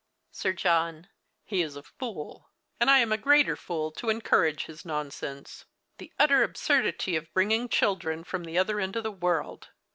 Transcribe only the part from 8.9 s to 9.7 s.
of the world